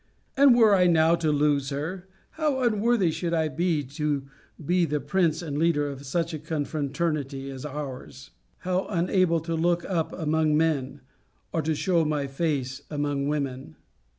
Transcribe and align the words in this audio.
And 0.35 0.55
were 0.55 0.73
I 0.73 0.87
now 0.87 1.13
to 1.17 1.31
lose 1.31 1.69
her, 1.69 2.07
how 2.31 2.61
unworthy 2.61 3.11
should 3.11 3.35
I 3.35 3.49
be 3.49 3.83
to 3.83 4.25
be 4.65 4.83
the 4.83 4.99
prince 4.99 5.43
and 5.43 5.59
leader 5.59 5.87
of 5.87 6.07
such 6.07 6.33
a 6.33 6.39
confraternity 6.39 7.51
as 7.51 7.67
ours! 7.67 8.31
How 8.61 8.87
unable 8.87 9.41
to 9.41 9.53
look 9.53 9.85
up 9.87 10.11
among 10.11 10.57
men! 10.57 11.01
or 11.53 11.61
to 11.61 11.75
shew 11.75 12.03
my 12.03 12.25
face 12.25 12.81
among 12.89 13.27
women! 13.27 13.75